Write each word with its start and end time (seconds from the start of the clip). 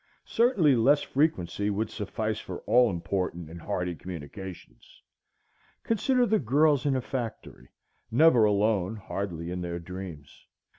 Certainly 0.25 0.77
less 0.77 1.03
frequency 1.03 1.69
would 1.69 1.91
suffice 1.91 2.39
for 2.39 2.61
all 2.61 2.89
important 2.89 3.51
and 3.51 3.61
hearty 3.61 3.93
communications. 3.93 5.03
Consider 5.83 6.25
the 6.25 6.39
girls 6.39 6.87
in 6.87 6.95
a 6.95 7.01
factory,—never 7.01 8.43
alone, 8.43 8.95
hardly 8.95 9.51
in 9.51 9.61
their 9.61 9.77
dreams. 9.77 10.47